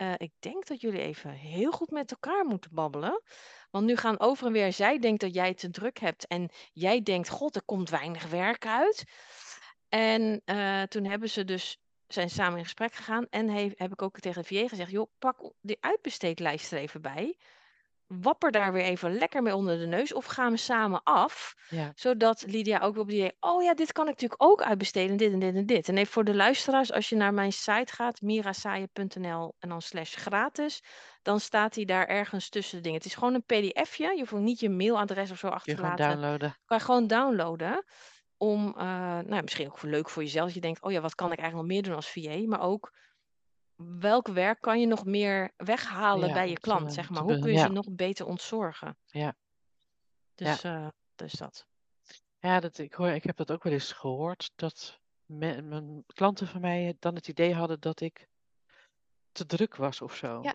[0.00, 3.22] eh, ik denk dat jullie even heel goed met elkaar moeten babbelen.
[3.70, 4.72] Want nu gaan over en weer.
[4.72, 6.26] Zij denkt dat jij het te druk hebt.
[6.26, 9.04] En jij denkt, god, er komt weinig werk uit.
[9.88, 13.26] En eh, toen hebben ze dus, zijn samen in gesprek gegaan.
[13.30, 17.36] En he- heb ik ook tegen VA gezegd, joh, pak die uitbesteedlijst er even bij.
[18.10, 20.12] Wapper daar weer even lekker mee onder de neus.
[20.12, 21.92] Of gaan we samen af ja.
[21.94, 25.32] zodat Lydia ook op die idee, oh ja, dit kan ik natuurlijk ook uitbesteden, dit
[25.32, 25.88] en dit en dit.
[25.88, 30.16] En even voor de luisteraars, als je naar mijn site gaat, mirasaaien.nl en dan slash
[30.16, 30.82] gratis,
[31.22, 32.98] dan staat hij daar ergens tussen de dingen.
[32.98, 36.08] Het is gewoon een pdfje, je hoeft niet je mailadres of zo achter te laten.
[36.08, 36.56] downloaden.
[36.64, 37.84] Kan je gewoon downloaden,
[38.36, 38.84] om, eh,
[39.18, 41.68] nou misschien ook leuk voor jezelf, dat je denkt, oh ja, wat kan ik eigenlijk
[41.68, 42.92] nog meer doen als VA, maar ook,
[43.98, 47.22] welk werk kan je nog meer weghalen Ja, bij je klant, zeg maar.
[47.22, 47.66] Hoe kun je ja.
[47.66, 48.96] ze nog beter ontzorgen?
[49.06, 49.34] Ja.
[50.34, 51.66] Dus, eh, dus dat.
[52.38, 56.46] Ja, dat, ik, hoor, ik heb dat ook wel eens gehoord, dat me- mijn klanten
[56.46, 58.28] van mij dan het idee hadden dat ik
[59.32, 60.38] te druk was of zo.
[60.42, 60.54] Ja.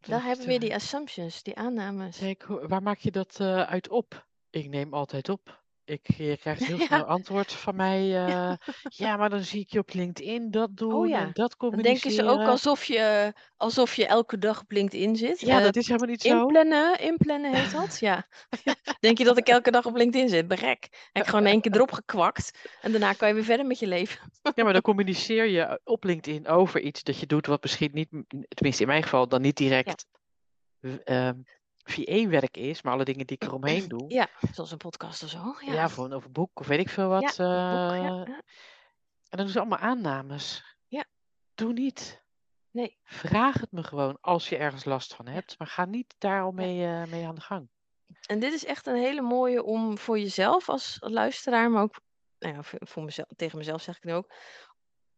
[0.00, 2.20] Ik hebben we weer die assumptions, die aannames.
[2.20, 4.26] ik, "Hoe- waar maak je dat eh, uit op?
[4.50, 5.64] Ik neem altijd op.
[5.86, 6.84] Ik, je krijgt heel Ja.
[6.86, 8.00] snel antwoord van mij.
[8.26, 8.52] eh,
[8.88, 11.70] ja, maar dan zie ik je op LinkedIn dat doen Oh ja, en dat Dan
[11.82, 12.46] denken ze ook communiceren.
[12.50, 15.40] alsof je, alsof je elke dag op LinkedIn zit.
[15.40, 16.40] Ja, Eh, dat is helemaal niet zo.
[16.40, 17.98] inplannen, inplannen heet dat.
[18.00, 18.26] Ja.
[19.00, 20.48] Denk je dat ik elke dag op LinkedIn zit?
[20.48, 21.08] Berek.
[21.12, 22.68] Heb ik gewoon één keer erop gekwakt.
[22.80, 24.20] En daarna kan je weer verder met je leven.
[24.54, 28.08] Ja, maar dan communiceer je op LinkedIn over iets dat je doet, wat misschien niet,
[28.48, 30.06] tenminste in mijn geval, dan niet direct
[31.04, 31.34] ehm
[31.90, 34.04] VA-werk is, maar alle dingen die ik eromheen doe.
[34.12, 35.54] Ja, zoals een podcast of zo.
[35.60, 37.22] Ja, Ja, voor, of een boek of weet ik veel wat.
[37.38, 38.24] een boek, ja, eh, ja.
[38.24, 38.42] En
[39.28, 40.76] dan doen ze allemaal aannames.
[40.88, 41.04] Ja.
[41.54, 42.24] Doe niet.
[42.70, 42.98] Nee.
[43.02, 46.48] Vraag het me gewoon als je ergens last van hebt, maar ga niet daar al
[46.48, 46.54] Ja.
[46.54, 47.68] mee, eh, mee aan de gang.
[48.26, 52.00] En dit is echt een hele mooie om voor jezelf als luisteraar, maar ook
[52.38, 54.32] nou ja, voor mezelf, tegen mezelf zeg ik nu ook,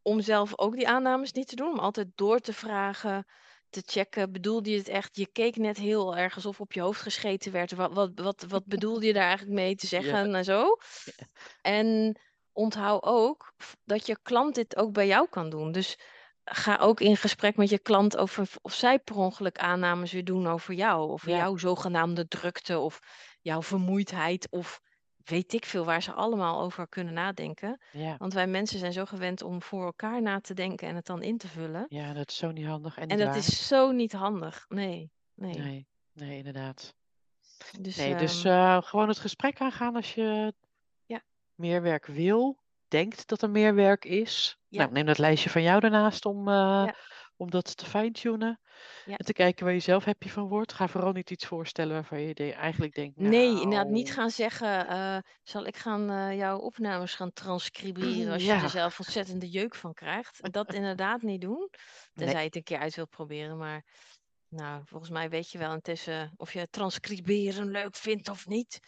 [0.03, 3.27] om zelf ook die aannames niet te doen, om altijd door te vragen,
[3.71, 5.17] te checken, bedoelde je het echt?
[5.17, 7.73] Je keek net heel erg alsof op je hoofd gescheten werd.
[7.73, 10.77] Wat, wat, wat, wat bedoelde je daar eigenlijk mee te zeggen en zo?
[11.63, 12.19] En
[12.53, 13.53] onthoud ook
[13.85, 15.73] dat je klant dit ook bij jou kan doen.
[15.73, 15.99] Dus
[16.45, 20.47] ga ook in gesprek met je klant over of zij per ongeluk aannames weer doen
[20.49, 21.11] over jou.
[21.11, 21.37] Over Ja.
[21.37, 23.01] jouw zogenaamde drukte of
[23.41, 24.81] jouw vermoeidheid of
[25.29, 27.81] weet ik veel waar ze allemaal over kunnen nadenken.
[27.93, 31.07] Ja, Want wij mensen zijn zo gewend om voor elkaar na te denken en het
[31.07, 31.87] dan in te vullen.
[31.89, 33.37] ja, dat is zo niet handig en En dat waar.
[33.37, 34.65] is zo niet handig.
[34.69, 35.59] Nee, nee.
[35.59, 36.95] Nee, nee, inderdaad.
[37.81, 40.55] Dus, Nee, dus ehm, eh, gewoon het gesprek aangaan als je
[41.07, 41.23] Ja.
[41.55, 44.59] meer werk wil, denkt dat er meer werk is.
[44.69, 44.79] Ja.
[44.81, 46.89] Nou, neem dat lijstje van jou daarnaast om, eh,
[47.37, 48.61] om dat te fine-tunen.
[49.05, 49.17] Ja.
[49.17, 50.73] En te kijken waar je zelf happy van wordt.
[50.73, 54.31] Ga vooral niet iets voorstellen waarvan je de- eigenlijk denkt, Nee, inderdaad niet nou, gaan
[54.31, 58.63] zeggen, eh, zal ik gaan eh, jouw opnames gaan transcriberen als je Ja.
[58.63, 60.53] er zelf ontzettende jeuk van krijgt.
[60.53, 61.71] Dat inderdaad niet doen,
[62.15, 63.57] tenzij je het een keer uit wilt proberen.
[63.59, 63.85] Maar
[64.49, 68.79] nou, volgens mij weet je wel intussen of je transcriberen leuk vindt of niet.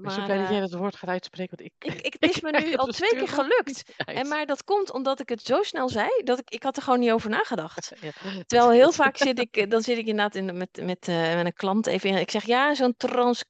[0.00, 2.16] Ik ben zo Maar blij dat jij dat woord gaat uitspreken, want ik, ik, ik,
[2.18, 3.82] het is me nu al dus twee keer gelukt.
[3.96, 6.82] En maar dat komt omdat ik het zo snel zei, dat ik, ik had er
[6.82, 7.92] gewoon niet over nagedacht.
[8.00, 8.10] Ja,
[8.46, 11.46] Terwijl heel vaak zit ik, eh, dan zit ik inderdaad in, met, met, eh, met
[11.46, 12.16] een klant even in.
[12.16, 13.44] Ik zeg ja, zo'n trans.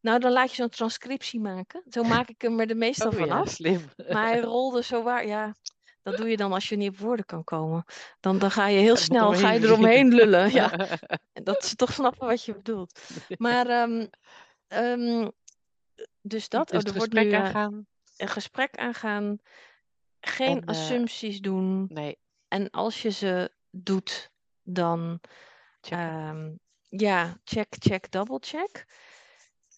[0.00, 1.82] Nou, dan laat je zo'n transcriptie maken.
[1.88, 3.48] Zo maak ik hem er de meestal Oh ja, vanaf.
[3.48, 3.90] slim.
[4.08, 5.26] Maar hij rolde zo waar.
[5.26, 5.54] Ja,
[6.02, 7.84] dat doe je dan als je niet op woorden kan komen.
[8.20, 10.52] Dan, dan ga je heel snel ga je omheen eromheen lullen.
[10.52, 10.72] Ja,
[11.32, 13.00] dat ze toch snappen wat je bedoelt.
[13.36, 14.06] Maar ehm,
[14.68, 15.28] ehm,
[16.20, 16.68] dus dat.
[16.68, 17.86] Dus oh, er wordt gesprek nu eh, aangaan.
[18.16, 19.38] een gesprek aangaan.
[20.20, 21.86] Geen En, eh, assumpties doen.
[21.88, 24.30] Nee, En als je ze doet,
[24.62, 25.20] dan
[25.80, 25.98] check.
[25.98, 26.54] Ehm,
[26.88, 28.86] ja, check, check, double check.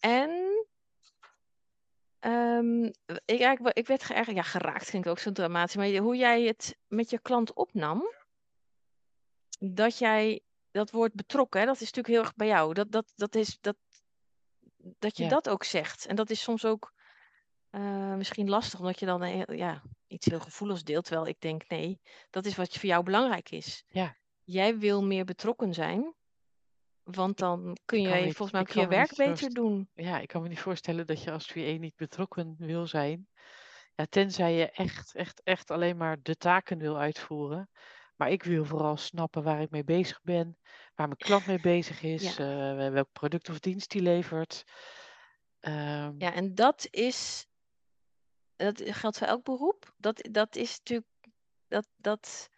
[0.01, 0.31] En
[2.19, 2.85] ehm,
[3.25, 5.77] ik, eigenlijk, ik werd ge- ja, geraakt, vind ik ook zo dramatisch.
[5.77, 8.03] Maar hoe jij het met je klant opnam,
[9.59, 12.75] dat jij dat woord betrokken, hè, dat is natuurlijk heel erg bij jou.
[12.75, 13.77] Dat, dat, dat, is, dat,
[14.99, 15.29] dat je Ja.
[15.29, 16.07] dat ook zegt.
[16.07, 16.93] En dat is soms ook
[17.71, 21.05] eh, misschien lastig, omdat je dan eh, ja, iets heel gevoeligs deelt.
[21.05, 23.85] Terwijl ik denk, nee, dat is wat voor jou belangrijk is.
[23.89, 24.17] Ja.
[24.45, 26.15] Jij wil meer betrokken zijn,
[27.03, 29.89] want dan kun je niet- volgens mij ook je werk beter doen.
[29.95, 33.29] Ja, ik kan me niet voorstellen dat je als VA niet betrokken wil zijn.
[33.95, 37.71] Ja, tenzij je echt, echt, echt alleen maar de taken wil uitvoeren.
[38.17, 40.59] Maar ik wil vooral snappen waar ik mee bezig ben,
[40.95, 44.65] waar mijn klant mee bezig is, eh, welk product of dienst die levert.
[45.61, 47.47] Ehm, Ja, en dat is,
[48.57, 49.95] dat geldt voor elk beroep.
[49.97, 51.09] Dat, dat is natuurlijk,
[51.69, 52.49] dat, dat,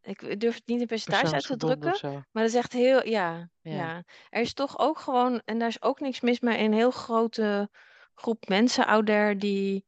[0.00, 3.50] ik durf het niet in percentage uit te drukken, maar dat is echt heel, ja,
[3.60, 3.72] Ja.
[3.72, 4.04] ja.
[4.30, 7.70] Er is toch ook gewoon, en daar is ook niks mis mee, een heel grote
[8.14, 9.86] groep mensen out there die,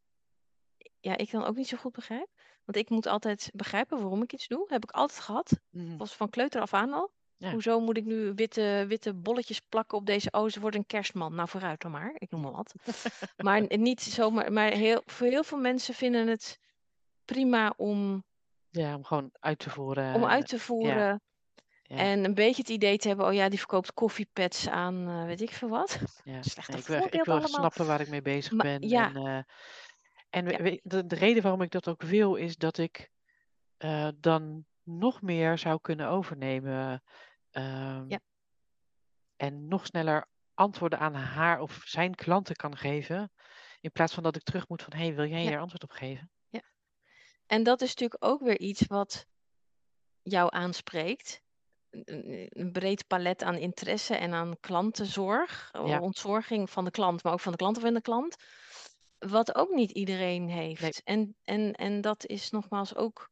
[1.01, 2.29] ja, ik dan ook niet zo goed begrijp.
[2.65, 4.67] Want ik moet altijd begrijpen waarom ik iets doe.
[4.69, 5.61] Heb ik altijd gehad.
[5.71, 5.97] Mhm.
[5.97, 7.13] Was van kleuter af aan al.
[7.39, 7.51] Ja.
[7.51, 10.31] Hoezo moet ik nu witte, witte bolletjes plakken op deze?
[10.31, 11.35] Oh, ze wordt een kerstman.
[11.35, 12.13] Nou, vooruit dan maar.
[12.19, 12.75] Ik noem maar wat.
[13.37, 14.53] maar niet zomaar.
[14.53, 16.59] Maar heel, voor heel veel mensen vinden het
[17.25, 18.25] prima om,
[18.71, 20.15] Ja, om gewoon uit te voeren.
[20.15, 21.21] om uit te voeren.
[21.83, 21.97] ja.
[21.97, 25.41] En een beetje het idee te hebben, oh ja, die verkoopt koffiepads aan eh, weet
[25.41, 25.99] ik veel wat.
[26.25, 26.43] Ja.
[26.53, 27.49] Slechte Nee, ik wil, ik wil allemaal.
[27.49, 28.89] snappen waar ik mee bezig Maar- ben.
[28.89, 29.13] ja.
[29.15, 29.43] En, eh,
[30.31, 30.63] en Ja.
[30.63, 33.11] we- de, de reden waarom ik dat ook wil, is dat ik
[33.77, 37.03] eh, dan nog meer zou kunnen overnemen.
[37.57, 38.21] Ehm, Ja.
[39.37, 43.33] En nog sneller antwoorden aan haar of zijn klanten kan geven.
[43.81, 45.49] In plaats van dat ik terug moet van, hé, hey, wil jij Ja.
[45.49, 46.31] hier antwoord op geven?
[47.47, 49.27] En dat is natuurlijk ook weer iets wat
[50.23, 51.41] jou aanspreekt.
[51.91, 56.01] Een- breed palet aan interesse en aan klantenzorg, Ja.
[56.01, 58.37] ontzorging van de klant, maar ook van de klant of in de klant.
[59.19, 60.81] Wat ook niet iedereen heeft.
[60.81, 60.93] Nee.
[61.05, 63.31] En, en, en dat is nogmaals ook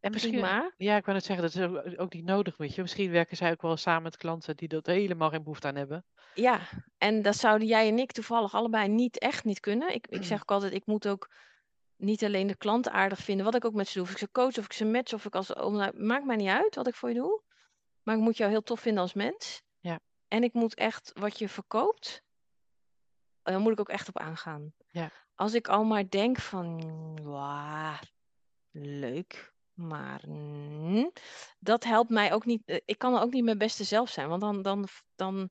[0.00, 0.72] En misschien, prima.
[0.76, 2.82] ja, ik wou net zeggen, dat is ook, ook niet nodig, weet je.
[2.82, 6.04] Misschien werken zij ook wel samen met klanten die dat helemaal geen behoefte aan hebben.
[6.34, 6.60] Ja,
[6.98, 9.94] en dat zouden jij en ik toevallig allebei niet echt niet kunnen.
[9.94, 11.30] Ik, ik zeg ook altijd, ik moet ook
[11.96, 14.02] niet alleen de klant aardig vinden, wat ik ook met ze doe.
[14.02, 15.48] Of ik ze coach, of ik ze match, of ik als...
[15.48, 17.42] nou, maakt mij niet uit wat ik voor je doe.
[18.02, 19.62] Maar ik moet jou heel tof vinden als mens.
[19.80, 20.00] Ja.
[20.28, 22.22] En ik moet echt wat je verkoopt,
[23.42, 24.72] eh, daar moet ik ook echt op aangaan.
[24.90, 25.10] Ja.
[25.34, 26.80] Als ik al maar denk van,
[27.22, 27.98] wauw,
[28.70, 31.12] leuk, maar mm,
[31.58, 32.62] dat helpt mij ook niet.
[32.64, 35.48] eh, Ik kan ook niet mijn beste zelf zijn, want dan, dan, dan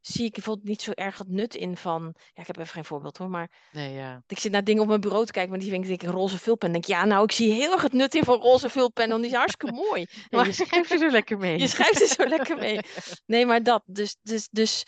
[0.00, 2.84] zie ik bijvoorbeeld niet zo erg het nut in van, ja, ik heb even geen
[2.84, 4.22] voorbeeld hoor, maar Nee, ja.
[4.26, 6.08] ik zit naar dingen op mijn bureau te kijken, maar die vind ik, denk ik
[6.08, 6.66] roze vulpen.
[6.66, 9.22] En denk ja, nou, ik zie heel erg het nut in van roze vulpen, want
[9.22, 10.06] die is hartstikke mooi.
[10.10, 11.58] Ja, Maar- je schrijft er zo lekker mee.
[11.64, 12.80] je schrijft er zo lekker mee.
[13.26, 13.82] Nee, maar dat.
[13.86, 14.84] Dus, dus, dus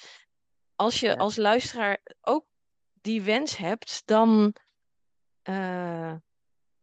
[0.77, 1.15] als je Ja.
[1.15, 2.45] als luisteraar ook
[3.01, 4.55] die wens hebt, dan
[5.43, 6.15] eh,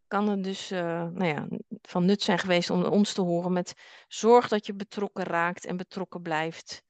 [0.08, 1.48] kan het dus eh, nou ja,
[1.82, 3.74] van nut zijn geweest om ons te horen met
[4.08, 6.86] zorg dat je betrokken raakt en betrokken blijft.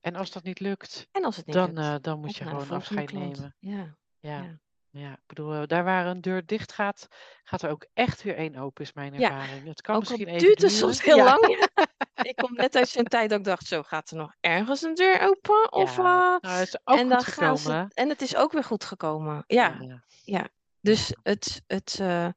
[0.00, 2.44] En als dat niet lukt, En als het niet dan, lukt, eh, dan moet je
[2.44, 3.36] gewoon afscheid klant.
[3.36, 3.56] nemen.
[3.58, 4.58] Ja, Ja, ja.
[4.90, 5.12] ja.
[5.12, 7.08] ik bedoel, eh, daar waar een deur dicht gaat,
[7.42, 9.66] gaat er ook echt weer één open, is mijn Ja, ervaring.
[9.66, 11.68] Het kan ook misschien even duurt het soms heel Ja, lang.
[12.30, 14.94] ik kom net uit zo'n tijd dat ik dacht, zo gaat er nog ergens een
[14.94, 15.72] deur open?
[15.72, 16.38] Of, ja.
[16.40, 19.44] Nou, het is ook en dan gaan ze, en het is ook weer goed gekomen.
[19.46, 20.48] Ja, ja.
[20.80, 22.28] Dus het, het eh,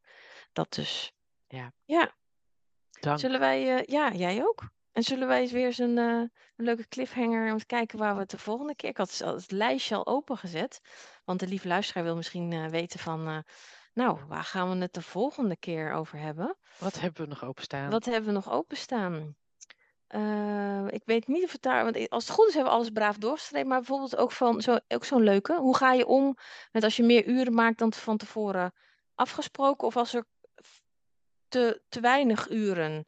[0.54, 1.12] dat dus.
[1.48, 1.74] Ja.
[1.86, 2.14] Ja,
[3.00, 3.20] Dank.
[3.20, 4.70] zullen wij, eh, ja, jij ook.
[4.92, 8.14] En zullen wij eens weer eens een, eh, een leuke cliffhanger om te kijken waar
[8.14, 8.90] we het de volgende keer.
[8.90, 10.80] Ik had het- lijstje al opengezet,
[11.26, 13.44] want de lieve luisteraar wil misschien weten van,
[13.94, 16.58] nou, waar gaan we het de volgende keer over hebben?
[16.78, 17.90] Wat hebben we nog openstaan?
[17.90, 19.36] Wat hebben we nog openstaan?
[20.14, 22.90] Eh, ik weet niet of het daar, want als het goed is hebben we alles
[22.90, 25.56] braaf doorgestreept, maar bijvoorbeeld ook van zo, ook zo'n leuke.
[25.56, 26.38] Hoe ga je om
[26.72, 28.74] met als je meer uren maakt dan van tevoren
[29.16, 30.26] afgesproken of als er
[31.48, 33.06] te, te weinig uren?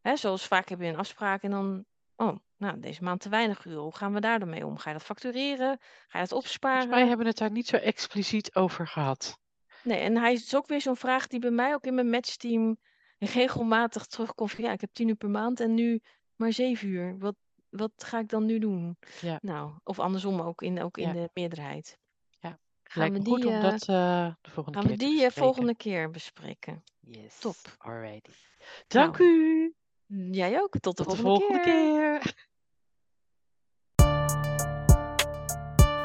[0.00, 1.84] Hè, zoals vaak heb je een afspraak en dan,
[2.16, 3.82] oh, nou, deze maand te weinig uren.
[3.82, 4.78] Hoe gaan we daar dan mee om?
[4.78, 5.78] Ga je dat factureren?
[6.08, 6.80] Ga je dat opsparen?
[6.80, 9.38] Volgens mij hebben we het daar niet zo expliciet over gehad.
[9.82, 12.78] Nee, en hij is ook weer zo'n vraag die bij mij ook in mijn matchteam
[13.18, 14.50] regelmatig terugkomt.
[14.50, 16.00] van, Ja, ik heb tien uur per maand en nu
[16.38, 17.18] maar zeven uur.
[17.18, 17.34] Wat,
[17.68, 18.96] wat ga ik dan nu doen?
[19.20, 19.38] Ja.
[19.42, 21.12] Nou, of andersom ook in, ook in Ja.
[21.12, 21.98] de meerderheid.
[22.40, 25.04] Ja, Gaan Lijkt we die, goed om eh, dat eh, de volgende gaan keer we
[25.04, 25.42] die eh, bespreken.
[25.44, 26.82] volgende keer bespreken?
[27.00, 27.38] Yes.
[27.38, 27.56] Top.
[27.78, 28.30] Alrighty.
[28.86, 29.74] Dank Nou, u.
[30.30, 30.78] Jij ook.
[30.80, 32.18] Tot de, Tot de volgende, volgende keer.
[32.20, 32.46] keer.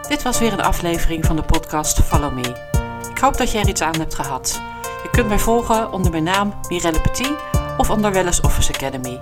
[0.08, 2.72] Dit was weer een aflevering van de podcast Follow Me.
[3.12, 4.62] Ik hoop dat jij er iets aan hebt gehad.
[5.04, 7.36] Je kunt mij volgen onder mijn naam Mirelle Petit
[7.78, 9.22] of onder Wellness Office Academy.